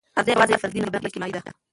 تغذیه 0.15 0.33
یوازې 0.35 0.61
فردي 0.61 0.79
نه، 0.83 0.89
بلکې 0.93 1.07
اجتماعي 1.09 1.31
ده. 1.33 1.41